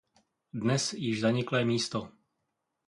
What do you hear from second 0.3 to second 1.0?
Dnes